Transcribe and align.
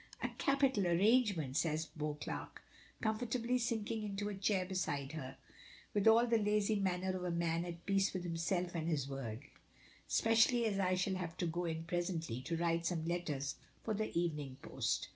"A 0.23 0.29
capital 0.29 0.87
arrangement," 0.87 1.55
says 1.57 1.85
Beauclerk, 1.85 2.63
comfortably 3.01 3.59
sinking 3.59 4.01
into 4.01 4.29
a 4.29 4.33
chair 4.33 4.65
beside 4.65 5.11
her, 5.11 5.37
with 5.93 6.07
all 6.07 6.25
the 6.25 6.39
lazy 6.39 6.75
manner 6.75 7.15
of 7.15 7.23
a 7.23 7.29
man 7.29 7.65
at 7.65 7.85
peace 7.85 8.11
with 8.11 8.23
himself 8.23 8.73
and 8.73 8.89
his 8.89 9.07
world, 9.07 9.37
"especially 10.09 10.65
as 10.65 10.79
I 10.79 10.95
shall 10.95 11.17
have 11.17 11.37
to 11.37 11.45
go 11.45 11.65
in 11.65 11.83
presently 11.83 12.41
to 12.41 12.57
write 12.57 12.87
some 12.87 13.05
letters 13.05 13.57
for 13.83 13.93
the 13.93 14.09
evening 14.19 14.57
post." 14.63 15.09